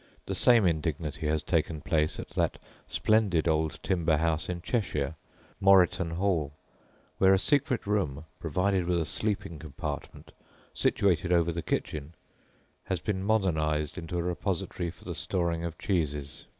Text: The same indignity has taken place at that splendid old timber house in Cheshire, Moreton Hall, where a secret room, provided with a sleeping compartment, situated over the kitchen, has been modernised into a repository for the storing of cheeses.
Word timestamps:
The 0.25 0.33
same 0.33 0.65
indignity 0.65 1.27
has 1.27 1.43
taken 1.43 1.79
place 1.79 2.17
at 2.19 2.31
that 2.31 2.57
splendid 2.87 3.47
old 3.47 3.79
timber 3.83 4.17
house 4.17 4.49
in 4.49 4.63
Cheshire, 4.63 5.13
Moreton 5.59 6.15
Hall, 6.15 6.53
where 7.19 7.35
a 7.35 7.37
secret 7.37 7.85
room, 7.85 8.25
provided 8.39 8.85
with 8.87 8.99
a 8.99 9.05
sleeping 9.05 9.59
compartment, 9.59 10.31
situated 10.73 11.31
over 11.31 11.51
the 11.51 11.61
kitchen, 11.61 12.15
has 12.85 12.99
been 12.99 13.23
modernised 13.23 13.95
into 13.95 14.17
a 14.17 14.23
repository 14.23 14.89
for 14.89 15.05
the 15.05 15.13
storing 15.13 15.63
of 15.63 15.77
cheeses. 15.77 16.47